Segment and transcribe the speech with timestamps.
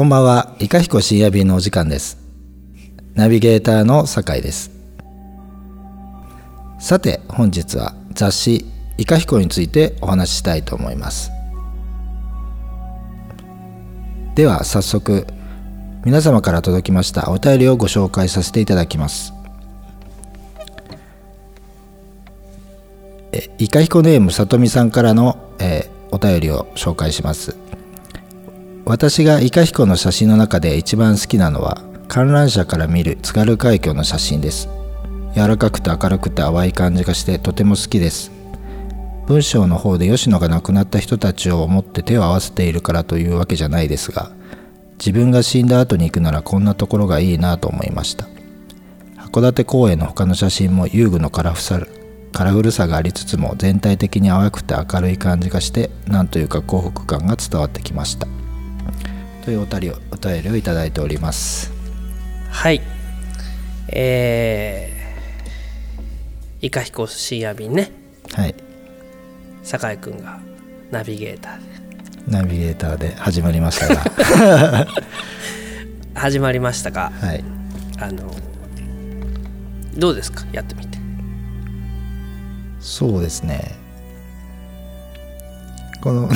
[0.00, 2.16] こんばんは、いかひこ深夜便のお時間です。
[3.12, 4.70] ナビゲーターの酒井です。
[6.78, 8.64] さて、本日は雑誌
[8.96, 11.30] いかひこについてお話ししたいと思います。
[14.36, 15.26] では早速、
[16.06, 19.34] 皆様から届きましたお便りをご紹介させていただきます。
[23.32, 27.56] えいかひこネームさとみさんからの、えーお便りを紹介します。
[28.90, 34.68] 私がイカヒコの写真の中で一番好きなのは観覧車から見る津軽海峡の写真です。
[35.32, 38.32] 柔らかくて明るくて淡い感じがしてとても好きです。
[39.28, 44.32] 文章の方で吉野が亡くなった人たちを思って手を合わせているからというわけじゃないですが
[44.98, 48.26] 自分が死んだ後に行くならこんなところがいいなと思いました。
[49.18, 51.80] 函館公園の他の写真も遊具のカラフさ
[52.32, 58.26] カラフルさがありつつも全体的に淡くて明るい感じがしてなんというか幸福感が伝わってきました。
[59.44, 61.72] というお便りをお便りをいただいております。
[62.50, 62.80] はい。
[63.88, 67.90] えー、イカヒコ深夜便ね。
[68.34, 68.54] はい。
[69.62, 70.38] 酒井くんが
[70.90, 71.64] ナビゲーターで。
[72.28, 74.86] ナビゲーターで始まりましたが。
[76.14, 77.42] 始まりましたがはい。
[77.98, 78.30] あの
[79.96, 80.44] どうですか？
[80.52, 80.98] やってみて。
[82.80, 83.74] そうですね。
[86.02, 86.28] この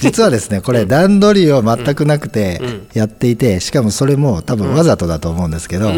[0.00, 2.82] 実はですねこれ段取りは全くなくてうん。
[2.94, 5.92] やっていてしかもそれも多分わざとだと思うんですけど、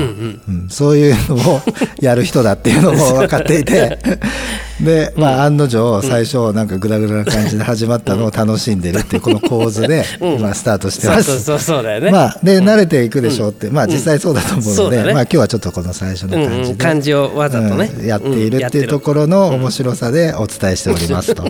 [0.68, 1.60] そういうのを
[2.00, 3.98] やる人だっていうのも分かっていて
[4.80, 10.18] でまあ案の定最初なんかグダグダな感じで始まったのを楽しんでるっていうこの構図でス
[10.64, 11.24] タートしてます。
[11.24, 18.06] そうそうそうそうだよね、まあで慣れていくでしょうって、まあ実際そうだと思うので、まあ今日はちょっとこの最初のうん感じ感じをわざとね、うん。
[18.06, 21.44] やっているっていうところの面白さでお伝えしておりますと。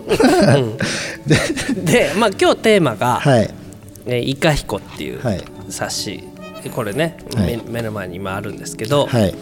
[1.27, 1.35] で
[1.85, 3.53] で、まあ、今日テーマがはい
[4.07, 5.43] 「えーイカヒコ」っていうはい。
[5.69, 6.23] 冊子。
[6.73, 7.57] これね、はい。
[7.57, 9.35] 目目の前に今あるんですけど、はい。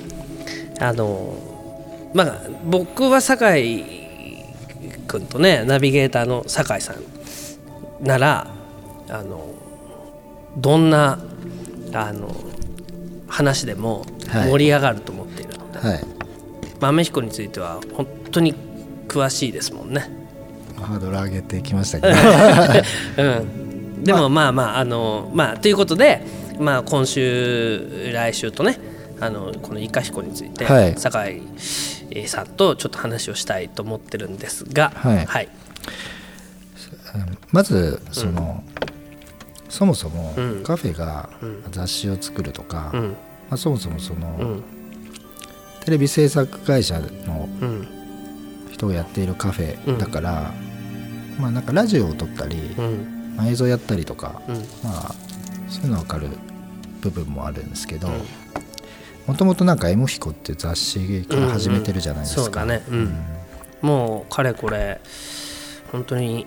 [0.81, 1.33] あの
[2.13, 3.85] まあ僕は酒井
[5.07, 8.47] 君とねナビゲーターの酒井さんなら
[9.07, 9.45] あの
[10.57, 11.19] どんな
[11.94, 12.35] あの
[13.29, 14.50] 話でもはい。
[14.51, 16.03] 盛り上がると思っているので、はい。
[16.81, 18.53] 豆彦については本当に
[19.07, 20.22] 詳しいですもんね。
[20.83, 23.23] ハードル上げてきましたけど。
[23.23, 26.21] うん、でもまあまああのまあということで、
[26.59, 28.79] まあ、今週来週とね
[29.19, 30.97] あのこのイカヒコについて、はい。
[30.97, 31.41] 酒
[32.11, 35.25] 井さんとちょっと話をしたいと思ってるんですが、はい。
[35.25, 35.49] はい。
[37.51, 38.63] まずその、
[39.69, 40.63] そもそもうん。
[40.63, 41.29] カフェが
[41.71, 43.15] 雑誌を作るとか、まうん。
[43.51, 44.63] あ、そもそもその、うん。
[45.85, 47.88] テレビ制作会社のうん。
[48.71, 50.51] 人がやっているカフェだから、
[51.39, 53.35] まあなんかラジオを撮ったり、うん。
[53.35, 54.55] まあ、映像やったりとか、うん。
[54.83, 55.16] まあ
[55.69, 56.27] そういうの分かる
[57.01, 58.07] 部分もあるんですけど
[59.27, 62.66] もともとなんか「エモヒコ」っていう雑誌から始めてるじゃないですか、
[63.81, 65.01] もうかれこれ
[65.91, 66.45] 本当に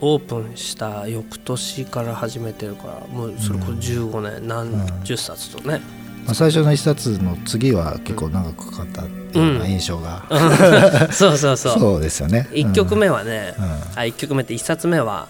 [0.00, 5.80] オープンした翌年から始めてるからもうそれこそ15年、何十冊とね、
[6.24, 10.24] まあ、最初の一冊の次は結構長くかかったうような印象が、
[11.12, 11.78] そうそうそう。
[11.78, 12.48] そうですよね。
[12.52, 13.98] 1曲目はね、うん。
[13.98, 15.28] あ一曲目って1冊目は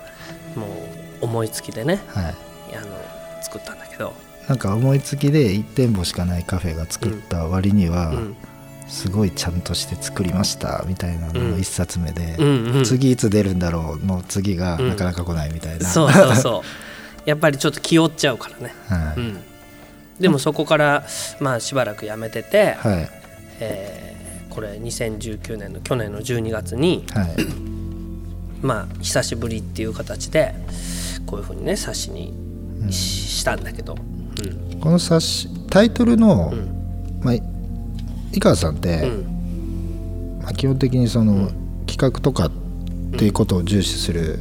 [0.54, 0.66] も
[1.20, 2.34] う思いつきでねうんはい。
[2.76, 4.12] あの作ったんだけど、
[4.48, 8.36] なんか思いつきで1店舗しかないカフェが作った割には、うん。
[8.86, 14.88] すごいちゃんとして作りましたみたいなのの1冊目で、うんうん、次いつ出るんだろうの次がうん。
[14.90, 17.28] なかなか来ないみたいな、そうそうそう。
[17.28, 19.20] やっぱりちょっと気負っちゃうからね、はい。
[19.20, 19.38] うん、
[20.20, 21.04] でもそこから
[21.40, 23.08] まあしばらくやめてて、はい。
[23.60, 24.14] えー
[24.54, 27.36] これ2019年の去年の12月にはい。
[28.62, 30.54] まあ久しぶりっていう形で
[31.26, 32.32] こういうふうにね冊子に
[32.90, 34.80] し,、したんだけど、うん。
[34.80, 37.20] この冊子タイトルの、ん。
[37.20, 40.40] まあ、井川さんって、うん。
[40.42, 41.50] まあ、基本的にその、
[41.86, 42.50] 企画とかっ
[43.16, 44.38] ていうことを重視する、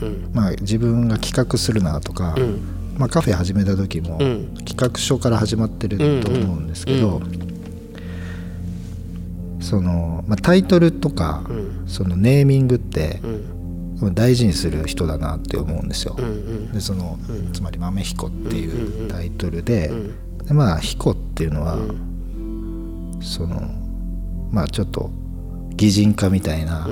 [0.00, 0.30] うん。
[0.32, 4.54] まあ、自分が企画するなとか、うんまあ、カフェ始めた時も、うん。
[4.64, 7.46] 企画書から始まってると思うんですけど、うん。
[9.60, 11.84] その、まあ、タイトルとか、うん。
[11.86, 13.20] そのネーミングって
[14.00, 14.14] う、ん。
[14.14, 16.16] 大事にする人だなって思うんですよ。
[16.72, 17.52] でその、うん。
[17.52, 20.46] つまり「豆彦」っていんうタイトルで,、うん。
[20.46, 23.18] でまあ「彦」っていうのは、うん。
[23.22, 23.62] その
[24.50, 25.10] まあちょっと
[25.76, 26.88] 擬人化みたいな、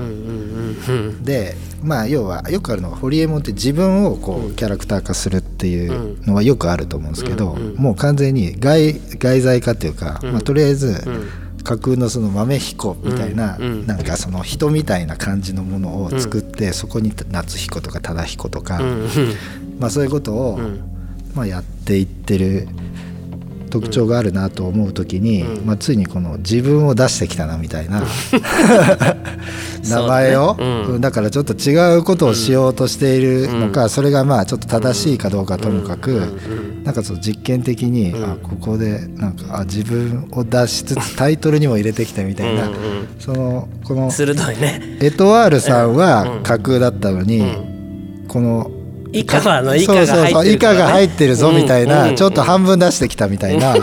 [1.22, 10.32] でまあ要はよくあるのがホリエモンって自分をこうキャラクター化するっていうのはよくあると思うんですけど、もう完全に外外在化っていうか、うん。
[10.32, 11.28] まあ、とりあえずうん。
[11.64, 18.82] 架空のその豆彦みたいな、うなんかその人みたいな感じのものを作って、そこに夏彦とか忠彦とか、
[19.78, 20.90] まあ、そういうことをうん。
[21.34, 22.68] まあ、やっていってる
[23.74, 25.66] 特徴があるなと思う時に、うん。
[25.66, 28.04] まあ、ついにこの自分を出してきたなみたいな。
[29.90, 30.54] 名前を。
[30.56, 31.00] ねうん。
[31.00, 36.38] だからちょっと違うことをしようとしているのか、それがまあちょっと正しいかどうかともかく、
[36.84, 38.24] なんかその実験的に、うん。
[38.24, 42.74] あここでなんかあ自分を出しつつタイトルにも入れてきたみたいな、うんうん
[43.18, 44.98] そのこの鋭いね。
[45.00, 45.96] エトワールさんうん。
[45.96, 48.24] は架空だったのに、うん。
[48.28, 48.70] この
[49.14, 52.16] 以下はあの以下がそうそうそう以入ってるからね下が入ってるぞみたいな、うん。
[52.16, 53.74] ちょっと半分出してきたみたいな、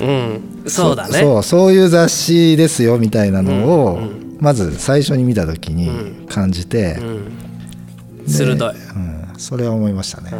[0.00, 0.62] うん。
[0.66, 1.18] そうだね。
[1.18, 4.04] そうそういう雑誌ですよみたいなのを、うん。
[4.04, 8.28] うまず最初に見た時に感じて、うん。
[8.28, 8.70] 鋭い。
[8.70, 9.28] うん。
[9.36, 10.30] それは思いましたね、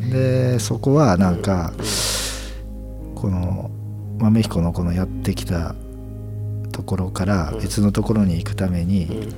[0.00, 0.10] うん。
[0.10, 1.72] でそこはなんか、
[3.14, 3.70] この
[4.18, 5.74] 豆彦のこのやってきた
[6.72, 9.28] ところから別のところに行くために、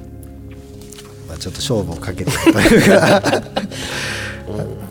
[1.34, 3.22] まあ、ちょっと勝負をかけてるというか。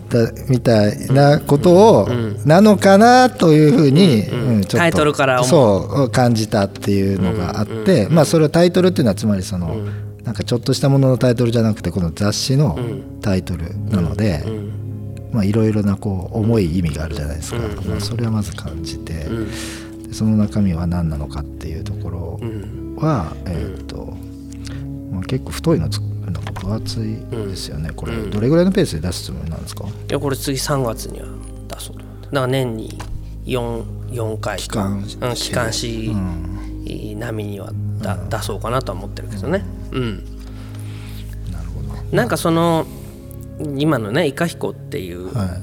[0.09, 2.09] だみたいなことを、
[2.45, 5.49] なのかなというふうに、ちょっとタイトルから思う。
[5.49, 9.75] そう感じたっていうのがあって、まあそれはタイトルっていうのはつまりその、
[10.23, 12.77] なんかちょっとしたもののタイトルじゃなくてこの雑誌の
[13.21, 14.69] タイトルなので、うん
[15.31, 17.57] まあいろいろなこう重い意味があるじゃないですか、
[17.87, 19.25] まあ、それはまず感じて、
[20.11, 22.83] その中身は何なのかっていうところうん。
[22.95, 24.15] は、えーっと
[25.11, 25.89] まあ、結構太いの
[26.63, 28.31] 分厚いですよね、これうん。
[28.31, 29.85] どれぐらいのペースで出すつもりなんですか？
[29.85, 31.27] いやこれ次3月には
[31.67, 32.03] 出そうと。
[32.03, 32.97] 思ってだから年に
[33.45, 34.57] 4, 4回。
[34.57, 36.11] 期間うん、機関誌
[37.17, 37.71] 並みには
[38.01, 39.63] だ、出そうかなとは思ってるけどね。
[39.91, 40.17] うん。
[41.51, 42.15] なるほど。
[42.15, 42.85] なんかその
[43.77, 45.57] 今のね「イカヒコ」っていう、は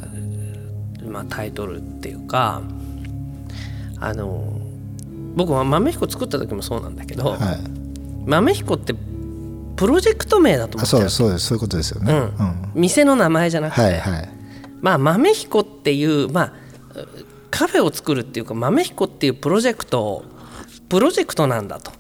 [1.06, 2.62] まあ、タイトルっていうか
[3.98, 4.60] あの
[5.34, 7.58] 僕は豆彦作った時もそうなんだけど、い、はい、
[8.26, 8.94] 豆彦って
[9.80, 11.46] プロジェクト名だと思あそうっちゃうそうです。
[11.46, 12.72] そういうことですよね、うん。
[12.74, 14.28] 店の名前じゃなくて、はいはい。
[14.82, 16.52] まあ豆彦っていうまあ
[17.50, 20.24] カフェを作るっていうか豆彦っていうプロジェクトを
[20.90, 21.92] プロジェクトなんだと、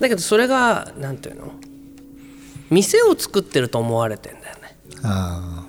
[0.00, 1.52] だけどそれがなんていうの？
[2.70, 4.76] 店を作ってると思われてんだよね。
[5.04, 5.66] ああ。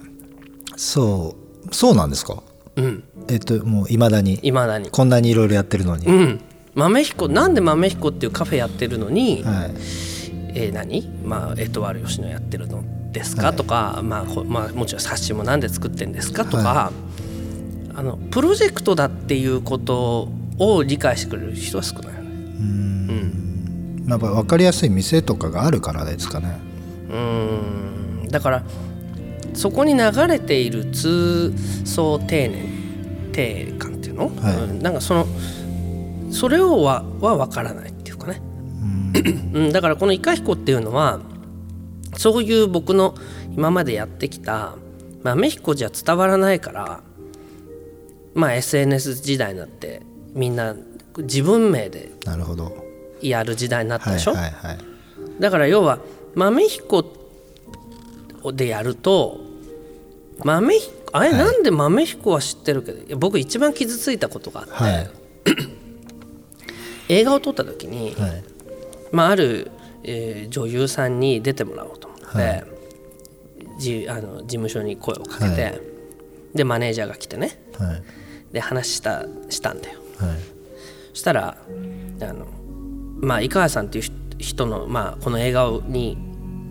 [0.76, 1.36] そ
[1.70, 2.42] うそうなんですか？
[2.78, 3.04] うん。
[3.28, 4.40] えっともういまだに。
[4.42, 4.90] いまだに。
[4.90, 6.42] こんなにいろいろやってるのに、うん。
[6.74, 9.72] 豆彦なんで豆彦っていうカフェやってるのに、はい
[10.62, 11.08] えー何？
[11.24, 13.56] まあエトワール吉野やってるのですか、はい。
[13.56, 16.44] とか、まあほまあ、もちろん冊子もなんで作ってんですか？
[16.44, 16.92] とか、は
[17.96, 22.30] あのプロジェクトだっていうことを理解してくれる人は少ないよね。
[22.30, 24.06] うん。
[24.08, 26.60] やっぱ分かりやすい店とかがあるからですかね。
[27.10, 28.28] うん。
[28.30, 28.64] だから
[29.54, 31.54] そこに流れている通
[31.86, 32.70] 奏丁寧
[33.32, 34.56] 定感っていうの、はい。
[34.56, 34.80] うん。
[34.80, 35.26] なんかその
[36.32, 37.94] それをはは分からない
[39.54, 41.20] うん、だからこの「イカヒコ」っていうのは
[42.18, 43.16] そういう僕の
[43.56, 44.76] 今までやってきた
[45.24, 47.02] 豆彦じゃ伝わらないから
[48.34, 50.02] まあ SNS 時代になって
[50.34, 50.76] みんな
[51.18, 52.12] 自分名で
[53.22, 54.78] やる時代になったはいでしょ、はいはい
[55.40, 56.00] だから要は
[56.36, 57.06] 豆彦
[58.54, 59.40] でやると
[60.44, 65.10] 豆彦あれ、なんで豆彦は知ってるけど僕一番傷ついたことがあって、はい。
[67.10, 68.44] 映画を撮った時に、はい
[69.12, 69.72] まあ、ある、
[70.04, 72.64] えー女優さんに出てもらおうと思って、はい。
[73.80, 75.82] じあの事務所に声をかけて、はい。
[76.56, 77.60] でマネージャーが来てね。
[77.78, 78.04] はい。
[78.54, 80.00] で話したしたんだよ。
[80.18, 80.38] はい。
[81.14, 81.58] そしたら
[82.22, 82.48] あの
[83.22, 86.18] まあ井川さんっていう人人の、まあ、この映画に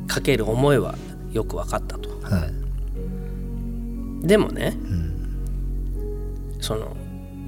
[0.07, 0.95] かける思いは
[1.33, 2.09] よく分かったと。
[2.23, 2.49] は
[4.23, 4.27] い。
[4.27, 4.77] でもね、
[6.61, 6.97] その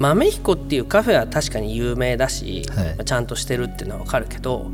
[0.00, 2.84] 豆彦っていうカフェは確かに有名だし、はい。
[2.86, 4.70] まあちゃんとしてるっていうのは分かるけど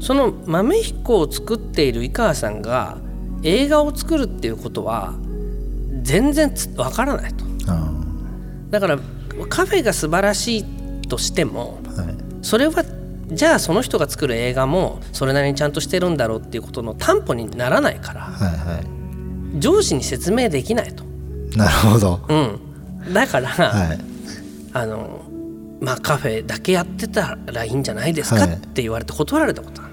[0.00, 2.98] その豆彦を作っている井川さんが
[3.42, 5.14] 映画を作るっていうことは
[6.02, 7.44] 全然つ分からないと。
[7.68, 7.92] あ
[8.70, 8.98] だから
[9.48, 12.16] カフェが素晴らしいとしてもーはい。
[12.40, 12.82] それは
[13.28, 19.60] じゃあその人が作る映画もそれなりにちゃんとしてるんだろうっていうことの担保にならないからはいはい。
[19.60, 21.04] 上司に説明できないと。
[21.54, 22.20] なるほど。
[22.28, 22.34] う
[23.10, 24.09] ん、だから、はい
[24.72, 25.22] あの
[25.80, 28.52] まあカフェだけやってたらいいんじゃないですかはい。
[28.54, 29.92] って言われて断られたことある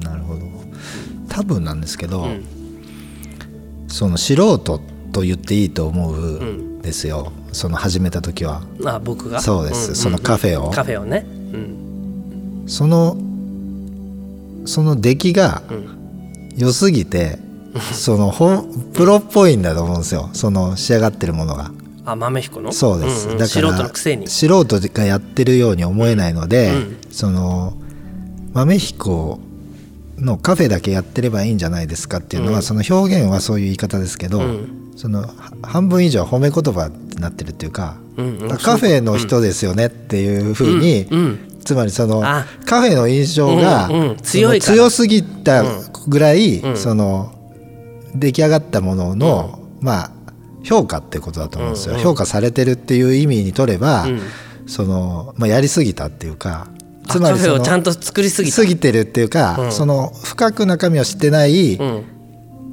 [0.00, 0.10] の。
[0.10, 0.40] なるほど。
[1.28, 2.42] 多分なんですけど、ん。
[3.88, 4.58] その素人
[5.12, 8.62] と言っていいと思うんですよ、その始めた時は。
[8.84, 9.40] あ僕が？
[9.40, 9.94] そうです。
[9.94, 10.70] そのカフェを。
[10.70, 12.64] カフェをね、うん。
[12.66, 13.16] その
[14.66, 15.94] その出来がん。
[16.56, 17.40] 良すぎて、
[17.92, 20.30] その本プロっぽいんだと思うんですよ。
[20.32, 21.72] その仕上がってるものが
[22.04, 22.72] あ豆彦の？
[22.72, 23.38] そうです、んん。
[23.38, 24.28] だから素人のくせに。
[24.28, 27.74] 素人がやってるように思えないので、うんその
[28.52, 29.40] 豆彦
[30.18, 32.62] のカフェだけやってればいいんじゃないですかっていうのは、うん。
[32.62, 34.92] その表現はそういう言い方ですけど、うん。
[34.96, 38.52] そのは半分以上褒め言葉になってるっていうか、うんうん。
[38.52, 41.38] あカフェの人ですよねっていうふうに、うん。
[41.64, 42.44] つまりそのあ。
[42.64, 44.18] カフェの印象が、うんうん。
[44.22, 45.64] その強すぎた
[46.06, 46.76] ぐらい、うん。
[46.76, 47.32] その
[48.14, 50.10] 出来上がったものの、まあ
[50.64, 52.04] 評価ってことだと思うんですよ、うんうん。
[52.04, 54.20] 評価されてるっていう意味にとれば、うん。
[54.66, 56.68] そのまあ、やりすぎたっていうか
[57.06, 58.56] つまりそのをちゃんと作りすぎた。
[58.56, 59.72] 過ぎてるっていうか、うん。
[59.72, 62.04] その深く中身を知ってない、うん。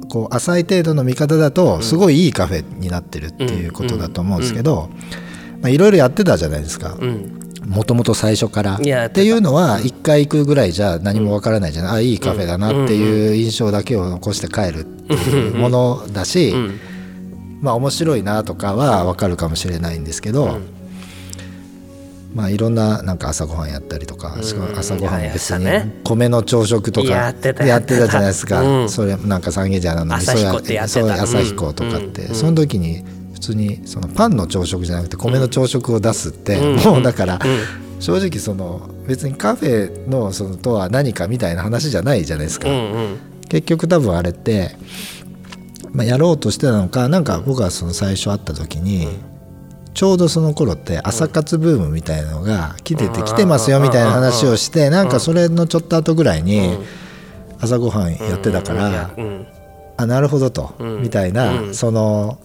[0.08, 4.90] こう浅い程度の見方だとすごいいいカフェになってるっていうことだと思うんですけど
[5.62, 6.96] まあいろいろやってたじゃないですか。
[6.98, 7.38] うん。
[7.66, 8.76] もともと最初から。
[8.76, 16.80] っていうのは一回行くぐらいじゃ何もわからないじゃない、あいいカフェだなっていう印象だけを残して帰るっていうものだし、うん
[17.62, 20.58] まあ面白いなとかはわかるかもしれないんですけど、
[22.34, 25.66] まあいろんななんか朝ごはんやったりとか、しかも朝ごはん別に
[26.02, 28.88] 米の朝食とかやってたやってたじゃないですか、うん。
[28.90, 31.00] それなんか三軒茶屋の味噌朝彦ってやってた。
[31.00, 33.04] そう朝彦とかって、その時に
[33.34, 37.38] 普通にそのパンの朝食じゃなくて米の朝食を出すって、もうだから、
[38.00, 43.18] 正直その別にカフェのそのとは何かみたいな話じゃないじゃないですか、うんうん。
[43.48, 44.76] 結局多分あれって、
[45.92, 49.08] まあ、やろうとしてたのかなんか僕がその最初会った時に、
[49.94, 56.78] ちょうどその頃って朝活ブームみたいなのが来てて来てますよみたいな話をしてなんかそれのちょっと後ぐらいに
[57.60, 59.46] 朝ごはんやってたからうん。
[59.98, 61.02] あなるほどとうん。
[61.02, 61.74] みたいなうん。
[61.74, 62.38] その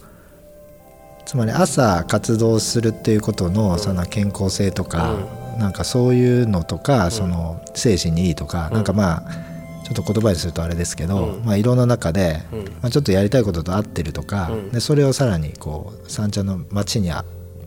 [1.26, 5.16] つまり朝活動するっていうことのその健康性とか
[5.58, 9.57] なんかそういうのとかその精神にいいとかなんかまあ
[9.88, 12.60] ちょっと言葉にするとあれですけどまあ色の中でうん。
[12.66, 14.70] まあちょっとやりたいことと合ってるとかうん。
[14.72, 17.10] でそれをさらにこう三茶の町に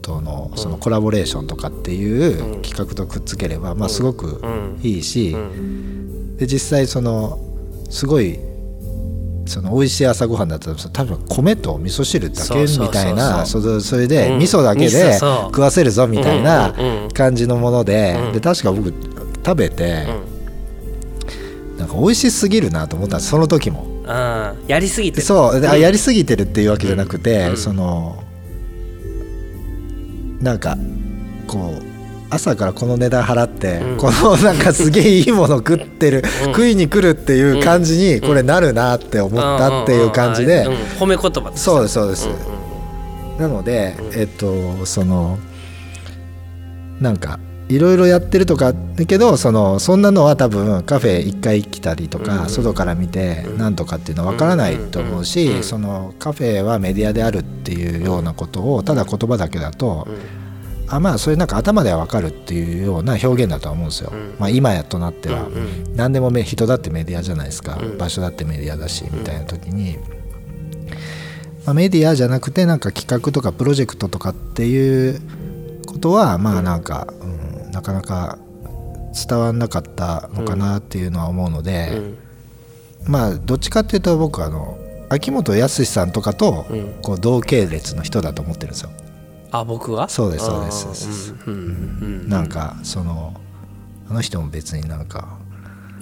[0.02, 4.42] とのそのコラボレーションとかっていう企画とくっつければまあすごく
[4.82, 6.36] いいしうん。
[6.36, 7.38] で実際その
[7.88, 8.38] すごい
[9.46, 14.38] その美味しい朝ごはんだったら多分米と味噌汁だけみたいなそれそれでうん。
[14.40, 17.08] 味噌だけで食わせるぞみたいなうんうんうん。
[17.12, 18.32] 感じのものでうん。
[18.34, 18.92] で確か僕
[19.42, 20.29] 食べてうん
[21.80, 23.86] なんか美味しすぎるなと思ったんですその時も。
[24.06, 25.22] あーやりすぎてる。
[25.22, 25.62] そう。
[25.62, 27.56] やりすぎてるっていうわけじゃなくて、うん。
[27.56, 28.22] その
[30.40, 30.76] なんか
[31.46, 31.82] こう
[32.28, 33.96] 朝からこの値段払って、うん。
[33.96, 40.78] このなんかすげえいいもの食ってる、食いに来るっていう感じにこれなるなって思ったっていう感じで、うんうんうん。
[40.98, 42.60] 褒め言葉そうですそうです、うん
[43.40, 45.38] なので、えっとその
[47.00, 60.08] なんかいろいろやってるとかだけどそのそんなのは多分カフェ一回来たりとか、外から見てなんとかっていうのは分からないと思うし、そのカフェはメディアであるっていうようなことをただ言葉だけだと、
[60.88, 65.48] あまあそれなんか頭では分かるっていうような表現だとは思うんですよ、まあ、今やとなっては、
[65.94, 69.96] 何でもめ人だってメディアじゃないですか、場所だってメディアだしみたいな時に、
[71.64, 75.20] まあ、メディアじゃなくてなんか企画とかプロジェクトとかっていう
[75.86, 77.39] ことはまあなんか、うん、
[77.70, 78.38] なかなか
[79.28, 82.00] 伝わんなかったのかなっていうのは思うので、
[83.06, 86.66] まあどっちかっていうと僕はあの秋元康さんとかと
[87.02, 88.90] こう同系列の人だと思ってるんですよ。
[89.50, 90.08] あ僕は？
[90.08, 91.34] そうですそうです
[92.28, 93.34] なんかその
[94.08, 95.39] あの人も別になんか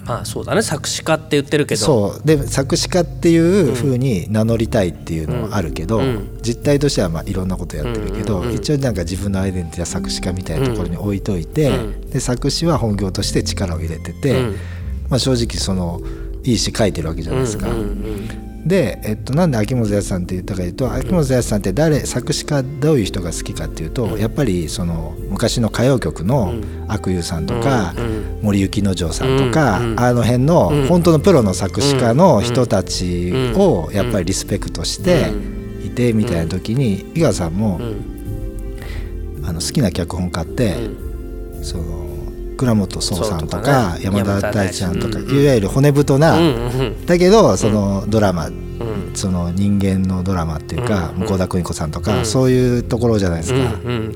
[0.05, 0.61] まあそうだね。
[0.61, 1.81] 作詞家って言ってるけど。
[1.81, 2.27] そう。
[2.27, 6.39] で作詞家っていう風に名乗りたいっていうのはあるけど、うん。
[6.41, 8.55] 実態としてはまあいろんなことやってるけど、うんうんうん。
[8.55, 14.55] 一応なんか自分のアイデンティティは作詞家みたいなところに置いといて、うんで作詞は本業として力を入れてて、うん。
[15.09, 16.01] まあ、正直その
[16.43, 17.69] いい詩書いてるわけじゃないですか。
[17.69, 26.53] うんうんで、えっと、なんで秋元康さんって言ったかというと秋元康さんって誰作詞家どういう人が好きかっていうと、やっぱりその昔の歌謡曲の
[26.87, 27.93] 阿久悠さんとか、
[28.41, 35.31] 森幸之丞さんとか、うんあの辺の本当のプロの作詞家の人たちをやっぱりリスペクトして
[35.85, 37.79] いてみたいな時に井川さんも
[39.43, 40.75] あの好きな脚本家って、
[41.61, 42.08] その
[42.59, 46.37] 倉本壮さんとか山田大ちゃんとか、いわゆる骨太な、
[47.05, 49.11] だけどそのドラマ、うん。
[49.13, 52.25] その人間のドラマっていうか、うん向田邦子さんとか、うん。
[52.25, 53.59] そういうところじゃないですか、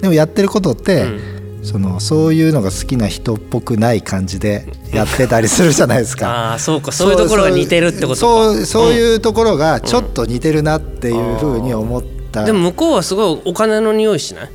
[0.01, 6.27] でもやってることって、うそのそういうのが好きな人っぽくない感じでやってたりするじゃないですか。
[6.51, 6.91] ああそうか。
[6.91, 8.15] そういうところが似てるってことか。
[8.15, 14.50] そうそういうところがちょっと似てるなっていうふうに思った、でも向こうはすごいお金の匂いしない？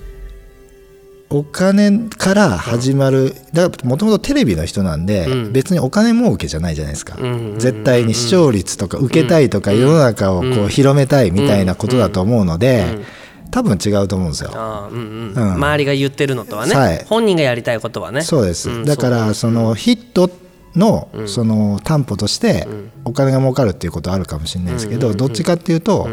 [1.31, 5.53] お金から始まるだからもともとテレビの人なんで、うん。
[5.53, 12.85] 別にお金儲けじゃないじゃないですか、うん絶対に視聴率とか受けたいとか、世の中をこう広めたいみたいなことだと思うので、
[13.51, 14.53] 多分違うと思うんですよ。
[14.91, 15.33] うんうん。
[15.35, 15.53] うん。
[15.55, 17.05] 周りが言ってるのとはね、はい。
[17.07, 18.23] 本人がやりたいことはね。
[18.23, 20.31] そうです、んだからそのヒット
[20.77, 22.67] のその担保として
[23.05, 26.09] お金が儲かるっていうことはあるかもしれないですけど、どっちかっていうと、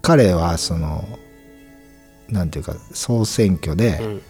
[0.00, 1.04] 彼はその
[2.28, 4.22] なんていうか総選挙で、うん。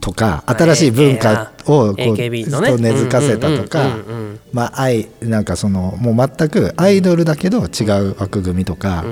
[0.00, 3.96] とか新しい文化をこうと根付かせたとか
[4.52, 9.04] まあ愛なんかそのもう全くアイドルだけど違う枠組みとか、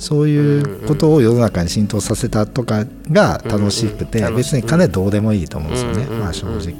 [0.00, 6.74] そういうことを世の中に浸透させたとかが楽しくて、別に金どうでもいいと思うんですよね、まあ正直、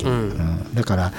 [0.73, 1.13] だから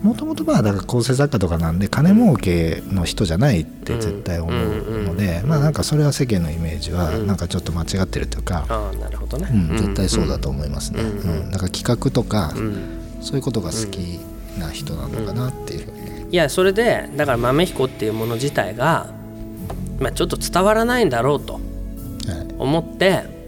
[0.00, 11.08] もともとまあだから構成作家とかなんで金儲けの人じゃないって絶対思うので、まあなんかそれは世間のイメージはなんかちょっと間違ってるというか、ああなるほどね、うん、絶対そうだと思いますね、うん。
[11.08, 11.50] うん。
[11.50, 12.98] だから企画とか、うん。
[13.20, 14.18] そういうことが好き
[14.58, 15.84] な人なのかなっていう。
[15.84, 15.92] ふう
[16.26, 19.10] に、いやそれでだから豆彦っていうもの自体が、
[20.00, 21.62] まあ、ちょっと伝わらないんだろうとはい。
[22.58, 23.41] 思って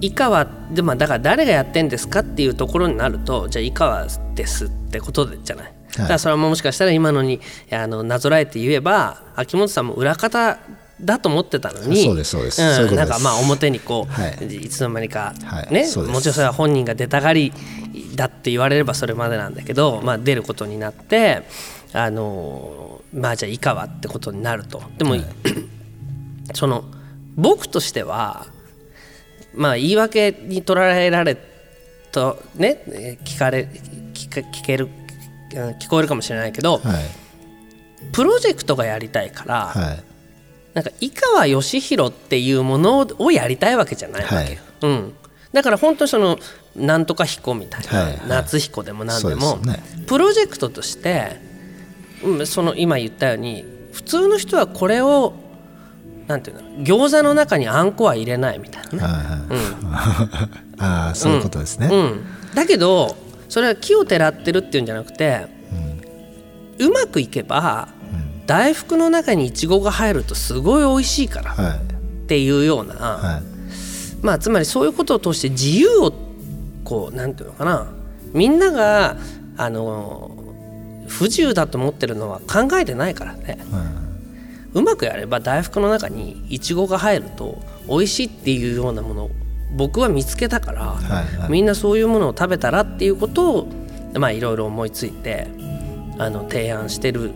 [0.00, 5.74] 井川でもだから誰がやってんですかっていうところになるとじゃあ井川ですってことでじゃない。
[5.96, 10.58] だからそれはもしかしたら今のにあのなぞらえて言えば秋元さんも裏方
[11.00, 12.56] だと思ってたのにそうですそうです。
[12.56, 13.08] そういうことです。
[13.10, 14.56] なんかまあ表にこう、はい。
[14.56, 15.72] い、つの間にか、はい。
[15.72, 17.52] ねもちろんそれは本人が出たがり
[18.14, 21.42] だって言われればそれまでなんだけど、まあ、出ることになって
[21.92, 24.82] あのまあじゃあ井川ってことになると。
[24.98, 25.16] でも、
[26.54, 26.84] その
[27.36, 28.46] 僕としては
[29.54, 31.36] まあ言い訳に捉えられ
[32.12, 33.68] とねえー聞かれ
[34.12, 34.88] 聞か聞ける
[35.54, 37.04] うん聞こえるかもしれないけど、はい。
[38.12, 40.02] プロジェクトがやりたいから、はい。
[40.74, 44.34] なんか井川義弘っていうものをやりたいわけじゃないわけ。
[44.34, 44.58] よ、はい。
[44.82, 45.14] うん、
[45.52, 46.38] だから本当にその
[46.74, 48.12] なんとか彦みたいな、はい。
[48.12, 48.20] はい。
[48.28, 49.80] 夏彦でも何でもね。
[50.06, 51.36] プロジェクトとして、
[52.22, 55.34] うん、その今言ったように普通の人はこれを
[56.26, 63.16] なんていうの餃子の中にあんこは入れないみたいなね、はいああそういうことですね、うん、だけど
[63.48, 65.46] それは木をてらってるっていうんじゃなくて、
[66.78, 67.88] うまくいけば、
[68.46, 71.76] 大福の中にいちごが入るとすごい美味しいからはい
[72.24, 73.42] っていうような、はい。
[74.24, 76.12] まあつまりそういうことを通して自由を
[76.82, 77.92] こうなんていうのかな。
[78.32, 79.16] みんなが
[79.56, 80.36] あの
[81.06, 83.58] 不自由だと思ってるのは考えてないからね
[84.74, 89.30] うまくやれば大福の中にいちごが入ると美味しいっていうようなものを
[89.76, 91.04] 僕は見つけたから、はい
[91.38, 93.68] はいみんなそういうものを食べたらっていうことを
[94.14, 95.48] まあいろいろ思いついて
[96.18, 97.32] あの提案してる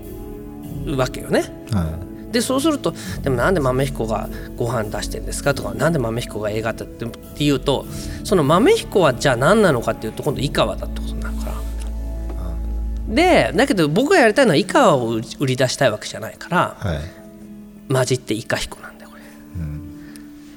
[0.97, 1.45] わけよね。
[1.73, 7.87] はいでそうするとでもなんで豆彦がご飯出してんですかとかなんで豆彦が映画だってっていうと
[8.23, 13.15] その豆彦はじゃあ何なのかっていうと今度井川だってことになるから。
[13.15, 17.18] でだけど僕がやりたいのは井川を売り出したいわけじゃないからはい
[17.91, 19.23] 混じってイカ彦なんだよこれ。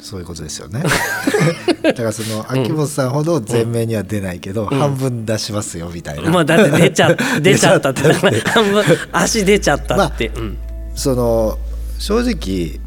[0.01, 0.83] そういうことですよね。
[1.83, 7.91] だからその秋元さんほど前面には出ないけど、半分出しますよみたいな、まあだって出ちゃ 出ちゃった。
[7.91, 8.01] って。
[8.01, 10.57] 半分足出ちゃったって、うん。
[10.95, 11.59] その
[11.99, 12.79] 正直、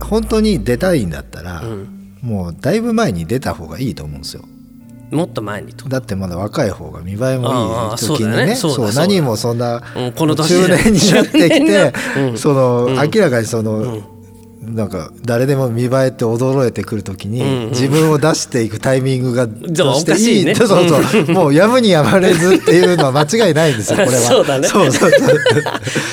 [0.00, 1.62] 本当に出たいんだったら、
[2.20, 4.44] もうだいぶ前に出た方がいいと思うんですよ
[5.10, 5.88] もっと前にと。
[5.88, 8.54] だってまだ若い方が見栄えあもあいい時にね。
[8.54, 10.62] そう何もそんなうんこの年で。
[10.62, 11.92] 中年になってき中て年、
[12.32, 14.02] だ その、明らかにその、
[14.74, 20.54] なんか誰でも見栄えって驚いてくるときに、自分を出していくタイミングがどうしておかしいね。
[20.54, 21.04] そうそう。
[21.04, 24.22] そうもうやむにやまれずっていうのは間違いないんですよこれは。
[24.22, 24.68] そうだね。
[24.68, 25.10] そうそう。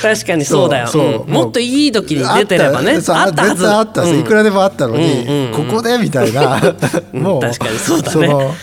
[0.01, 0.87] 確かにそうだよ。
[0.87, 1.23] そうそう。
[1.27, 1.33] うん。
[1.33, 2.93] もっといい時に出てればね。
[2.93, 3.01] あった。
[3.01, 3.55] そうあったはず。
[3.55, 4.01] 絶対あった。
[4.01, 4.19] んです、うん。
[4.21, 5.67] いくらでもあったのに、うんうんうん。
[5.69, 6.75] ここでみたいな。
[7.11, 8.27] もう確かにそうだね。
[8.27, 8.55] の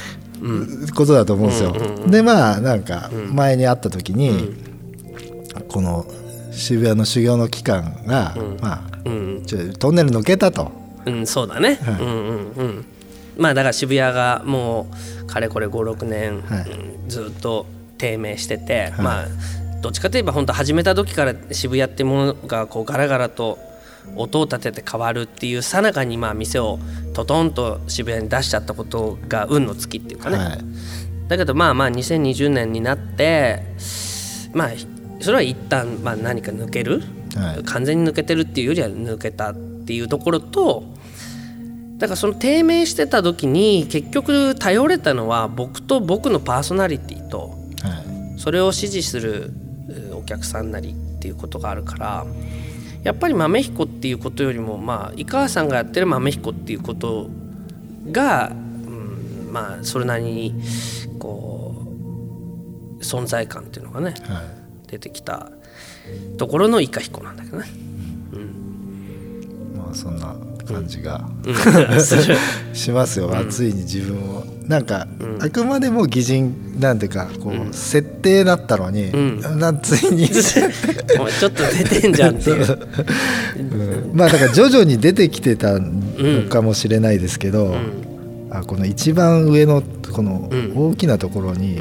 [0.94, 1.50] ことだと思うん。
[1.50, 1.74] ですよ、
[2.07, 2.83] でまあなん。
[2.83, 4.55] か前に会った時に、
[5.68, 6.07] この
[6.50, 9.00] 渋谷の修行の期間が、まあ、
[9.46, 10.70] ちょトンネル抜けたと
[11.05, 11.78] うん、そうだね。
[11.87, 11.96] うん。
[11.96, 12.52] うん。
[12.52, 12.85] うん。
[13.37, 14.87] まあだから渋谷がも
[15.24, 16.66] うかれこれ56年、はい
[17.09, 17.66] ずっと
[17.98, 19.26] 低迷してて、まあ
[19.81, 23.59] どっちかといえば本当始めた時から渋谷っていうものがこうガラガラと
[24.16, 26.78] 音を立てて変わるっていうさなかにまあ店を
[27.14, 30.36] トトンと渋谷に出しちゃったことが運の尽きっていうかね。
[30.36, 30.58] はい。
[31.28, 33.62] だけどまあまあ2020年になって
[34.52, 34.70] まあ
[35.20, 37.02] それは一旦まあ何か抜ける、
[37.34, 37.64] はい。
[37.64, 40.84] 完全に抜けてるっていうよりは抜けたっていうところと
[41.98, 47.50] だからその低迷してた時に結局頼れたのは僕と僕のパーソナリティと
[47.82, 48.38] はい。
[48.38, 49.52] それを支持する
[49.88, 52.26] うお客さんなりっていうことがあるから
[53.02, 57.28] やっぱり豆彦っていうことよりもまあ井川さんがやってる豆彦っていうこと
[58.10, 60.54] が、うん、まあそれなりに
[61.18, 61.74] こ
[62.98, 64.62] う存在感っていうのがねはい
[64.92, 65.50] 出てきた
[66.36, 67.66] ところのイカ彦なんだけどね。
[69.74, 70.34] まああそんな
[70.64, 72.75] 感じが、うん。
[72.75, 74.87] しますよ、あついに自分をなん。
[74.87, 75.07] か、
[75.40, 76.98] あくまでも擬人なん。
[76.98, 79.40] ていうかこう、設定だったのに、ん。
[79.59, 80.29] なついに
[81.18, 82.12] お前ちょっと出てん。
[82.12, 82.37] じゃん。
[82.37, 82.79] っていう
[83.59, 84.16] うん。
[84.16, 87.77] まあだから徐々に出てきてたのかもしれないですけど、
[88.51, 91.81] あこの一番上のこの大きなところに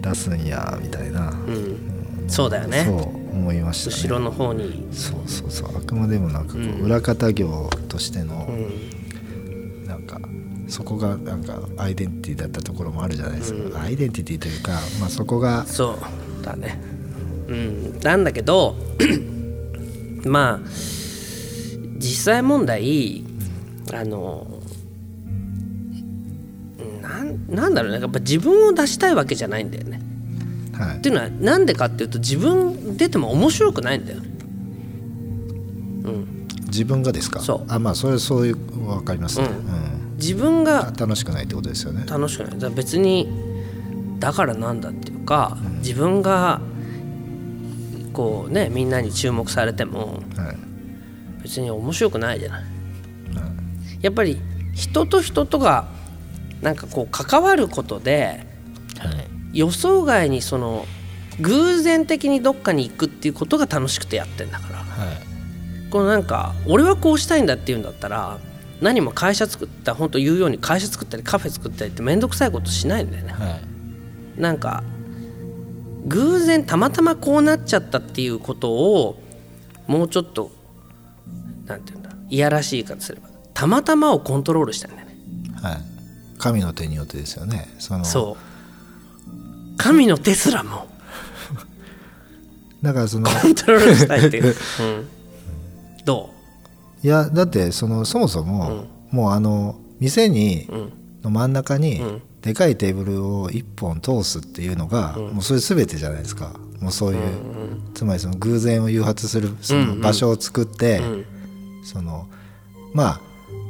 [0.00, 0.44] 出すん。
[0.44, 1.94] やみたいな、うん。
[2.28, 3.96] そうだよねそう思いましたね。
[3.96, 4.88] 後ろの方に。
[4.92, 5.76] そうそうそう。
[5.76, 6.80] あくまでもなんかこう、うん。
[6.82, 9.84] 裏方業としてのうん。
[9.86, 10.20] なんか
[10.68, 15.98] そこがなんかアイデンティティだったところもあるじゃないですか、アイデンティティというか、まあ、そこがそ
[16.40, 16.80] うだね。
[17.48, 18.00] うん。
[18.00, 18.76] なんだけど
[20.24, 20.68] まあ
[21.98, 23.24] 実際問題
[23.92, 24.46] あの
[27.02, 28.00] なんなんだろうね。
[28.00, 30.00] やっぱ自分を出したいわけじゃないんだよね
[30.86, 30.96] はい。
[30.98, 34.20] っていうのはなんでかっていうと自分出ても面白くないんだよ。
[36.66, 37.40] 自分がですか？
[37.40, 37.72] そう。
[37.72, 40.16] あまあそれそういう分かりますね、ううん。
[40.16, 42.04] 自分が楽しくないってことですよね。
[42.04, 42.58] 楽しくない。
[42.58, 43.28] だ別に
[44.18, 46.60] だからなんだっていうか、自分が
[48.12, 50.56] こうねみんなに注目されてもはい。
[51.44, 52.64] 別に面白くないじゃない、
[54.00, 54.40] やっぱり
[54.74, 55.86] 人と人とが
[56.60, 58.46] なんかこう関わることではい
[59.54, 60.86] 予想外にその
[61.40, 64.76] 偶然的にどっかに行くっていうことが楽しくてやってんだから。
[64.78, 65.90] はい。
[65.90, 68.38] このなんか俺はこうしたいんだっていうんだったら
[68.80, 73.32] 何も会社作った本当言うように会社作ったりカフェ作ったりって面倒くさいことしないんだよね。
[73.32, 73.60] は
[74.36, 74.40] い。
[74.40, 74.82] なんか
[76.06, 79.22] 偶然たまたまこうなっちゃったっていうことを
[79.86, 80.50] もうちょっと
[81.66, 85.16] なんていうんだいやらしい言い方すればたまたまをコントロールしたんだよね。
[85.62, 85.76] はい。
[86.38, 87.68] 神の手によってですよね。
[87.78, 88.53] そのそう
[89.84, 90.88] 神の手すらも。
[92.80, 94.46] だからそのコントロールしたいっていう、
[94.80, 95.08] うん、
[96.06, 96.30] ど
[97.02, 100.92] いやだってそのそもそも、もうあの店に、う、うん、
[101.22, 102.22] の真ん中に、うん。
[102.40, 106.52] でかいテーブルを1本通すっていうのが、もうそれ全てじゃないですか。
[106.80, 107.20] もうそういう、
[107.94, 111.24] つまりその偶然を誘発するその場所を作って、ん。
[111.84, 112.28] その
[112.92, 113.20] まあ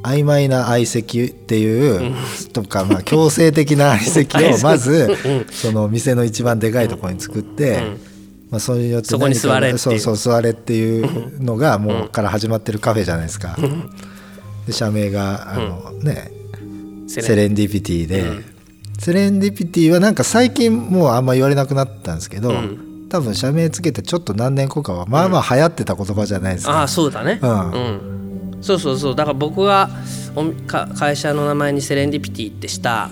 [0.04, 2.14] 曖昧な相席っていう、
[2.52, 5.16] とか、まあ、強制的な相席を まず、
[5.50, 7.82] その店の一番でかいところに作って、
[8.50, 13.56] まあ、それによってそこに座れそうそう座れっていうのがもうから始まってるカフェじゃないですか。
[14.66, 16.30] で社名があの、ね
[17.08, 17.54] セレン。
[17.54, 18.24] ディピティで、
[18.98, 22.52] セレンディピティはなんか最近もうあんま言われなくなったんですけど、
[23.08, 26.80] 多分社名つけてちょっと何年後かはまあまあ流行ってた言葉じゃないですか。
[26.80, 27.38] ああそうだね。
[27.42, 27.70] うん。
[27.70, 28.23] うん
[28.64, 29.14] そうそうそう。
[29.14, 29.90] だから僕が
[30.34, 33.10] おか会社の名前にセレンディピティってした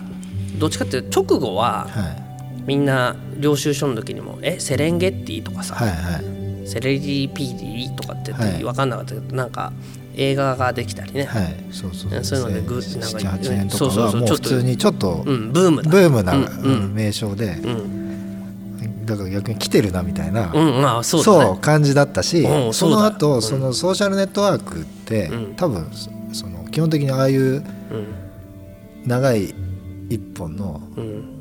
[0.59, 2.23] どっちかっていうと直後ははい。
[2.67, 6.19] みんな領収書の時にも「えセレンゲッティ」とかさ、はいは
[6.65, 6.69] い。
[6.69, 9.73] セレディピーディとかって分かんなかったけど、なんか
[10.15, 11.57] 映画ができたりね、はい。
[11.73, 12.38] そうそうそう。
[12.38, 14.27] いうのでグ7なんか8年とかそうそうはもう普そう。
[14.29, 15.91] ちょっと通にちょっとうん、ブームだ。
[15.91, 16.95] ブームな、うんうん。
[16.95, 18.02] 名称で、うん、
[19.12, 25.55] だから逆に来てるなみたいな、うん、まあそうそう感じだったし、うんそのそう後、だそのソーシャルネットワークって、うん。
[25.55, 27.62] 多分そその基本的にああいううん。
[29.05, 29.55] 長い
[30.09, 30.81] 一本の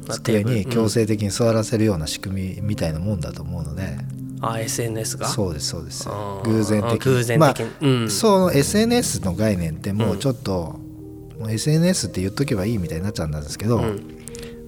[0.09, 3.97] 机に強制的に座らせるような仕組みみたいなもんだと思うので、
[4.41, 5.27] あ SNS が？
[5.27, 6.09] そうですそうです。
[6.43, 6.99] 偶然的に。
[6.99, 7.37] 偶然的に。
[7.37, 8.09] まあうん。
[8.09, 10.79] その SNS の概念ってもうちょっと、
[11.39, 14.01] もう SNS って言っとけばいいみたいになっちゃうんですけど、ん。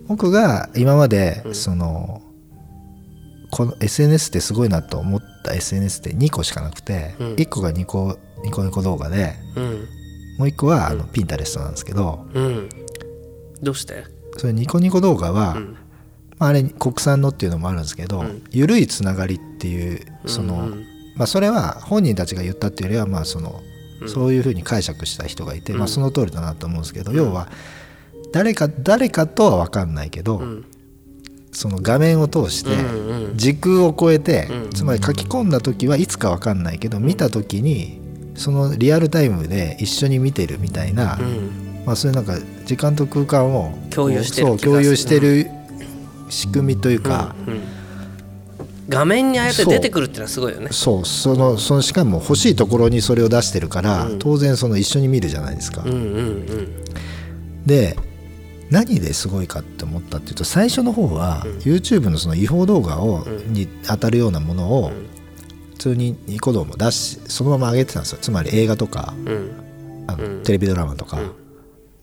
[0.07, 2.21] 僕が今までその、
[3.53, 7.33] この SNS ってすごいなと思った SNS って2個しかなくて、うん。
[7.35, 9.63] 1個がニコニコニコ動画でうん。
[10.39, 12.69] もう1個はあのピンタレストなんですけどうん。
[13.61, 14.05] どうして？
[14.37, 15.77] それニコニコ動画は、ん。
[16.39, 18.41] まあ、あれ国産のっていうのもあるんですけど、ん。
[18.49, 20.85] 緩いつながりっていうその、うん。
[21.15, 23.61] まあ、それは本人たちが言ったっていうよりはまあその、
[24.07, 27.49] そういうふうに解釈した人がいて、まあ、その通りだなと思うんですけど、要は
[28.31, 30.65] 誰か誰かとは分かんないけど、ん
[31.53, 32.71] その画面を通して
[33.35, 38.01] 時空を超えて、うんつまり書き込んだ時はいつか分かんないけど見た時に
[38.35, 41.83] そのリアルタイムで一緒に見てるみたいな、うん。
[41.85, 45.47] まあ、そういうなんか時間と空間を共有してる共有してる
[46.29, 47.61] 仕組みというか、うん
[48.89, 50.67] 画面にああやって出てくるっていうのはすごいよね。
[50.71, 51.05] そう。
[51.05, 55.85] そのそのしかも欲しいところにそれを出してるから、当然その一緒に見るじゃないですか。
[57.65, 57.95] で
[58.73, 64.91] 何ですごいかって思ったっていうと最初の方は、YouTube のその違法動画を、に当たるようなものを、
[65.73, 68.17] 普通にニコ動も出しそのまま上げてたんですよ。
[68.19, 69.51] つまり映画とかうん。
[70.07, 71.19] あの、テレビドラマとか、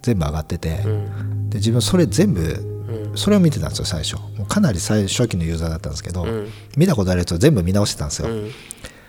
[0.02, 1.50] 全部上がってて、ん。
[1.50, 4.14] で自分それ全部、それを見てたんですよ最初。
[4.38, 6.46] もうかなり最初期のユーザーだったんですけど、ん。
[6.76, 8.50] 見たことあるやつを全部見直してたんですよ、うん。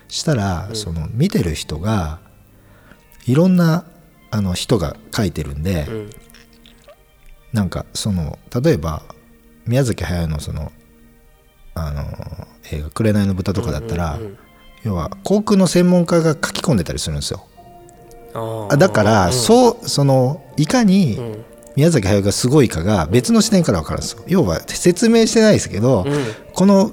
[0.08, 2.18] したら、その見てる人が
[3.24, 3.84] いろんな
[4.32, 6.10] あの人が書いてるんで、うん
[7.52, 9.02] なんかその例えば
[9.66, 10.72] 宮崎駿のその
[11.74, 12.02] あの
[12.70, 14.18] 映画「紅の豚」とかだったら、
[14.82, 17.46] 要は航空の専門家が書き込んでたりするんですよ。
[18.34, 19.32] ああだから、うん。
[19.32, 21.44] そうそのいかにうん。
[21.74, 24.22] 宮崎駿がすごいかが別の視点から分かるんですよ。
[24.26, 26.12] 要は説明してないですけど、うん。
[26.52, 26.92] この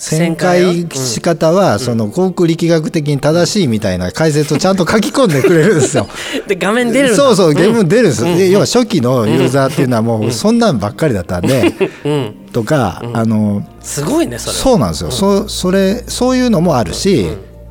[0.00, 6.08] 旋回仕方はその航空力学的に正しいみたいな解説をちゃんと書き込んでくれるんですよ。
[6.48, 12.34] で画面出るそうそうゲーム出るんですよ、で要は初期のユーザーっていうのはもうそんなんばっかりだったんで、うん。
[12.50, 14.52] とか、あのすごいねそれ。
[14.52, 17.26] はそうなんですよ、そそれそういうのもあるし、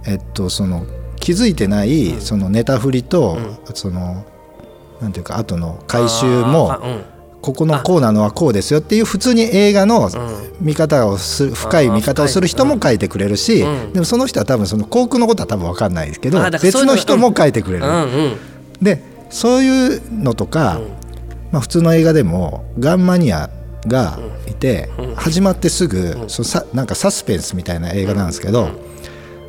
[0.06, 0.86] えっとその
[1.20, 3.39] 気づいてないそのネタ振りと、
[3.74, 4.24] その
[5.02, 6.78] なんていうか後の回収も
[7.41, 10.10] ここのこうなのはこうですよっていう普通に映画の
[10.60, 13.93] 見方をする深い見方をする人も書いてくれるし、うん。
[13.93, 17.86] でもその人は多分その航空のことは多分分かんないですけど別の人も書いてくれる。
[18.82, 20.82] でそういうのとか、
[21.52, 23.49] まあ、普通の映画でもガンマニア
[23.86, 28.69] がいて、始まってすぐ、そうさなんかサスペンスみたいな映画なんですけど、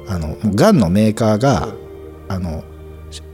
[0.08, 1.68] あのガンのメーカーが、
[2.28, 2.69] あのし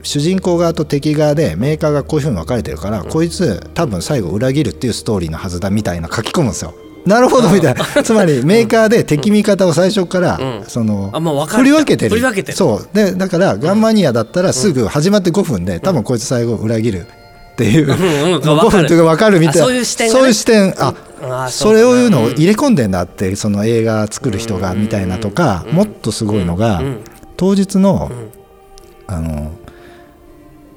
[0.01, 6.73] 主人公側と敵側でメーカーがこういうふうに分かれてるから、こいつ多分最後裏切るっていうストーリーのはずだみたいな書き込むんですよ。
[7.05, 7.85] なるほどみたいな。
[8.03, 10.39] つまりメーカーで敵味方を最初から、う
[11.35, 11.63] 分かる。
[11.63, 12.09] 振り分けてる。
[12.09, 12.57] 振り分けてる。
[12.57, 12.89] そう。
[12.93, 17.07] でだからガンマニアだったらすぐ始まって5分で多分こいつ最後裏切る
[17.53, 18.83] っていう、んうんもう5わかる。
[18.83, 19.61] 分というか分かるみたいな。
[19.61, 20.19] あそういう視点がね。
[20.19, 20.73] そういう視点。
[20.83, 20.93] あ
[21.45, 26.83] あそれをいうのを入れ込んでんだってその映画作る人がみたいなとかもっとすごいのが
[27.37, 28.11] 当日の
[29.07, 29.51] あの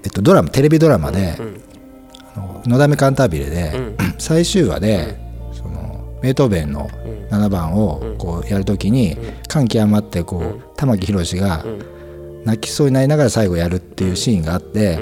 [0.05, 1.37] えっとドラマテレビドラマで
[2.35, 3.73] 「あののだめカンタービレ」で
[4.19, 5.19] 最終話で
[5.53, 6.89] そのベートーベンの
[7.31, 9.17] 7番をこうやるときに
[9.49, 11.65] 感極まってこう玉木宏が
[12.45, 14.99] 泣きそうになりながら最後やるっていうシーンがあって、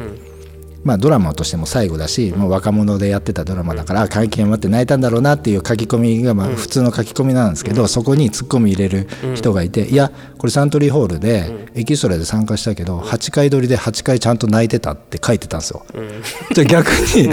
[0.88, 15.85] まあドラマとしても最後だし、もう若者でやってたドラマだからあ感極まって泣いたんだろうなっていう書き込みがまあ普通の書き込みなんですけど、そこにツッコミ入れる人がいて、いやこれサントリーホールでエキストラで参加したけど8回撮りで8回ちゃんと泣いてたって書いてたんですよ。
[16.55, 17.29] じゃあ逆に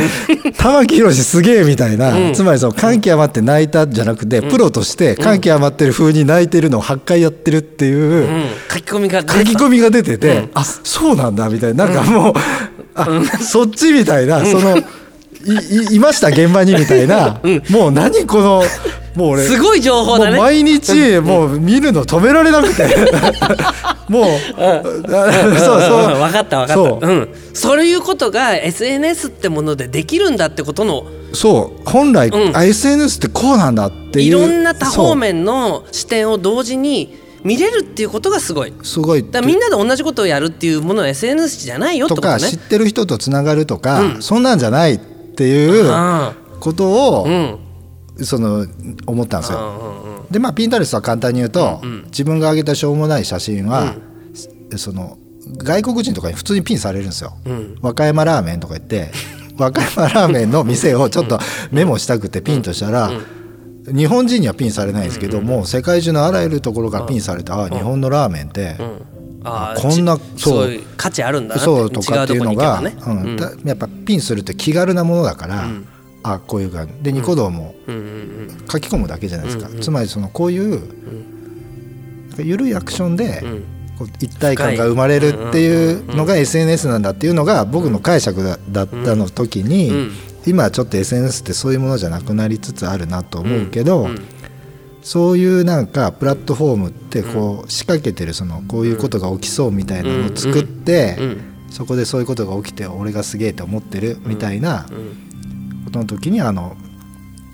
[0.58, 7.96] 玉木宏すげえみたいな、つまりその感極まって泣いたんじゃなくて、プロとして感極まってる風に泣いてるのを8回やってるっていう。
[7.96, 8.44] うん。
[9.38, 12.75] 書き込みが出てて、あそうなんだみたいななんかもう、あ
[13.42, 14.82] そっちみたいなそのい
[15.94, 18.64] いいました現場にみたいな、もう何この
[19.16, 20.32] もう俺すごい情報だね。
[20.32, 22.88] もう毎日もう見るの止められなくて。
[24.10, 24.26] もう、
[24.58, 24.82] あ
[25.58, 26.14] そうそう。
[26.14, 26.20] うん。
[26.20, 27.08] 分かった分かそうった。
[27.08, 27.12] う。
[27.12, 27.30] ん。
[27.54, 31.90] そういうことが SNS ってものでできるんだってことのそう。
[31.90, 32.56] 本来、うん。
[32.56, 34.26] あ SNS ってこうなんだっていう。
[34.28, 35.16] いろんな多方そう。
[35.16, 38.74] 面の視点を同時に見れるっていうことがすごい。
[38.82, 39.24] すごい。
[39.30, 42.34] だみんなで同じことをやるっていうものは SNS じゃないよとことね。
[42.34, 47.60] か知ってる人とつながるとか、そんなんじゃないっていうあことを、うん。
[48.24, 48.66] その
[49.06, 49.60] 思ったんですよ。
[49.60, 50.32] うんうんうん。
[50.32, 53.96] でまあピンタレストは簡単に言うと、自分が上げたしょうもない写真は、
[54.78, 55.18] その
[55.58, 57.34] 外国人とかに普通にピンされるんですよ。
[57.82, 59.12] 和歌山ラーメンとか言って
[59.58, 61.40] 和歌山ラーメンの店をちょっと
[61.72, 63.12] メモしたくてピンとしたら、
[63.88, 68.76] 日本人にはピンされないんですけども、世界中のあらゆるところからピンされて、あ日本のラーメンって、
[69.44, 70.80] あーこんなちそう。
[70.98, 72.96] 価値あるんだそうとかっていうのがね。
[73.06, 73.38] うん。
[73.38, 75.68] だやっぱピンするって気軽なものだから、
[76.24, 77.96] あこういう感じでニコ動もうん。
[77.96, 78.36] うん
[78.72, 80.82] 書き込むだけじゃないですか、つまりそのこういう、
[82.40, 83.44] 緩いアクションで、
[83.98, 90.12] こう一体感が生まれるっていうのが SNS なんだっていうのが僕の解釈だだったの時に、うん
[90.48, 94.10] 今はちょっと SNS ってそういうものじゃなくなりつつあるなと思うけど、
[95.02, 101.18] そういうなんかプラットフォームってこう仕掛けてるそのこういうことが起きそうみたいなのを作って、
[101.70, 104.86] そこでそういうことが起きて俺がすげえと思ってるみたいな
[105.86, 106.76] ことの時にあの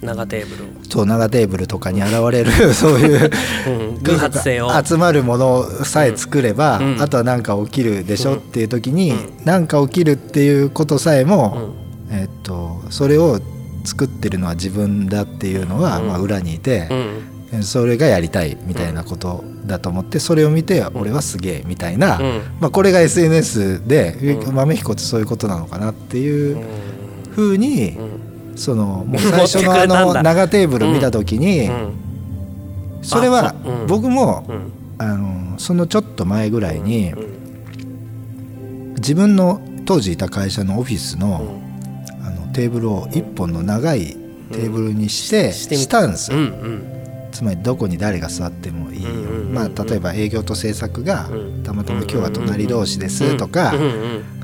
[0.02, 0.68] 長テーブルを。
[0.90, 3.32] そう長テーブルとかに現れる そういう
[3.68, 4.72] うん偶発性を。
[4.84, 7.02] 集まるものさえ作れば、うん。
[7.02, 9.14] あとは何か起きるでしょっていう時に
[9.46, 11.74] 何、か起きるっていうことさえも、
[12.12, 13.40] えっとそれを
[13.84, 16.88] 作ってるのは自分だっていうのは、まあ、裏にいて、
[17.52, 17.64] うん。
[17.64, 22.42] それがやりたいみたいなことだと思ってそれを見て俺はすげえみたいな、うん。
[22.62, 26.64] まあ、これが SNS で豆彦ってそういうことなのかなっていう
[27.32, 27.98] ふうに、
[28.56, 31.94] そのもう最初のあの長テーブル見た時に、うん。
[33.02, 33.54] それは
[33.88, 34.72] 僕も、うん。
[34.98, 37.14] あのそのちょっと前ぐらいに、
[38.96, 41.61] 自分の当時いた会社のオフィスの
[42.54, 44.18] テーブルを一本の長い
[44.52, 46.32] テーブルにして,、したんです。
[46.32, 46.38] よ、
[47.32, 49.10] つまりどこに誰が座ってもいいよ、
[49.52, 51.64] まあ、例えば営業と制作がうん。
[51.64, 53.74] たまたま今日は隣同士ですとか、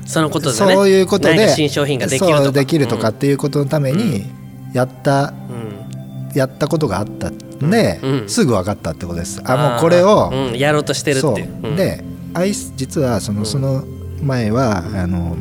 [0.06, 0.74] そのことでね。
[0.74, 4.24] そういうことで新商品ができるできるとかっていうことのために
[4.72, 6.36] やった、うん。
[6.36, 9.42] やったことがあったんで、うんすぐ分かったってことです。
[9.44, 13.84] あもうこれを、やろうとしてるってそいうでアイス実はそのその
[14.22, 15.36] 前は、あの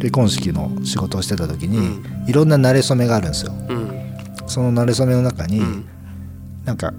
[0.00, 3.52] 結婚式の仕事をしてた時に、いろんな馴れ初めがあるんですよ。
[3.68, 3.90] うん。
[4.46, 5.62] その馴れ初めの中に、
[6.64, 6.92] なんか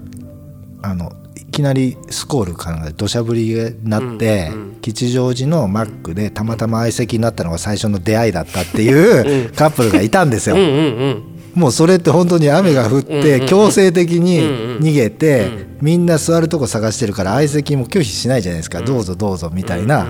[0.82, 10.56] あのいきなりスコールかな土砂降りになって、吉祥寺のマックでたまたま相席になったのが最初の出会いだったっていうカップルがいたんですよ。
[10.56, 10.78] うんうんう
[11.10, 11.32] ん。
[11.54, 18.80] もうそれって本当に雨が降って強制的に逃げてみんな座るとこ探してるから相席も拒否しないじゃないですか。
[18.80, 20.06] どうぞどうぞみたいな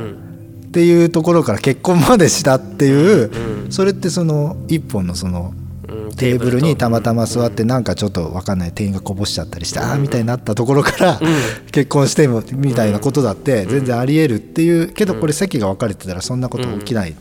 [0.72, 5.52] っていうところから結婚までしたっていうそれってその一本のその
[5.86, 11.20] うんテーブルにたまたま座ってなんかちょっと分かんない店員がこぼしちゃったりしてああみたいになったところから
[11.72, 17.14] 結婚してもみたいなことだって全然ありえるっていうけどこれ席が分かれてたらそんなこと起きない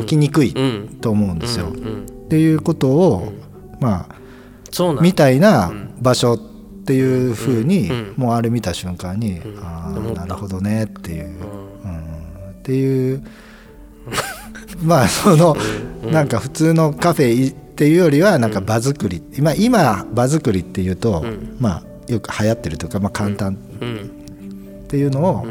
[0.00, 0.54] 起きにくい
[1.02, 1.66] と思うんですよ。
[1.66, 3.32] っていうことを
[3.78, 6.38] まあみたいな場所っ
[6.86, 11.65] ていうふうにもうあれ見た瞬間にああなるほどねっていう、うん
[12.66, 13.22] っていう。
[14.82, 15.56] まあその
[16.02, 19.22] なんか普通のカフェっていうよりはなんか場作り。
[19.36, 21.24] 今今場作りっていうと
[21.60, 23.56] まあよく流行ってるというかまあ簡単。
[23.80, 24.10] うん。
[24.84, 25.46] っていうのを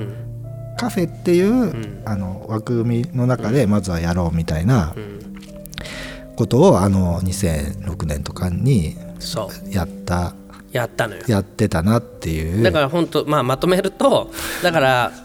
[0.78, 4.94] カフェっていうあの枠組みの中でまずはやろうみたいな
[6.36, 9.74] ことをあの2006年とかにそう。
[9.74, 10.36] やった。
[10.74, 11.24] やったのよ。
[11.28, 12.62] やってたなっていう。
[12.62, 15.25] だから本当まあまとめるとだから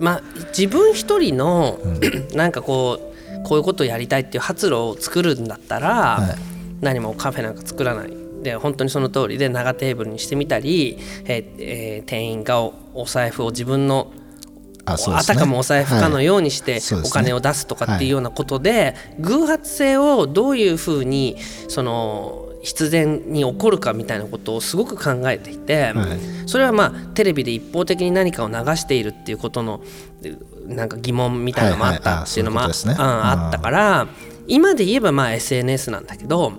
[0.00, 1.78] まあ自分一人の
[2.34, 6.38] なんかこうこういうことをやりたいっていう発露を作るんだったら、はい。
[6.80, 8.16] 何もカフェなんか作らない。
[8.42, 14.12] で本当にその通りで長テーブルにしてみたり、えーえー店員がおお財布を自分の
[14.86, 15.02] あね。
[15.08, 21.36] あたかもお財布かのようにしてお金を出すとかっていうようなことで、偶発性をどういうふうに
[21.68, 26.48] その必然に起こるかみたいなことをすごく考えていて、はい。
[26.48, 29.82] それはまあテレビで一方的に何かを流しているっていうことの
[30.66, 34.08] なんか疑問みたいなのもあったっていうのもあったから
[34.46, 36.52] 今で言えばまあ SNS なんだけど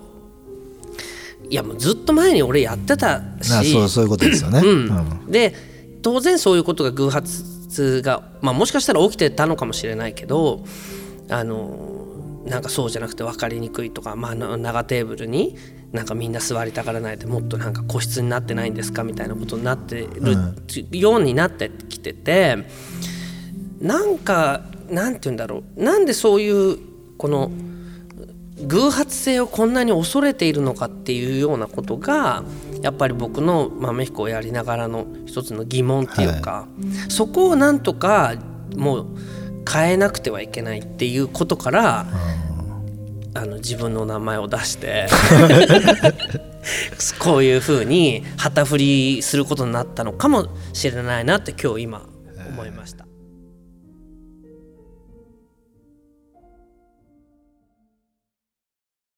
[1.50, 5.32] いやもうずっと前に俺やってたしあそうそういうことですよね、うん。
[5.32, 5.54] で
[6.02, 10.66] 当然そういうことが偶発が、まあ、もしかしたら起きてたのかもしれないけど
[11.30, 12.01] あの
[12.52, 15.56] なんかそうじゃなくて分かりにくいとか、まあ、な長テーブルに
[15.94, 22.58] なんかみんな座りたがらないでもっとなんか個室になってないんですかみたいなことになってるようになってきてて
[23.80, 25.82] なんかなんて言うんだろう。
[25.82, 26.78] なんでそういう
[27.18, 27.52] この
[28.68, 32.44] 偶発性をこんなに恐れているのかっていうようなことが
[32.82, 36.68] やっぱり僕の豆彦をやりながらの一つの疑問っていうか、
[37.08, 38.36] そこをなんとか
[38.76, 39.06] もう
[39.70, 42.06] 変えなくてはいけないっていうことから、
[43.34, 45.08] あの自分の名前を出して
[47.20, 52.02] こういうふうに旗振りすることになったのかもしれないなって今日今
[52.50, 53.01] 思いました。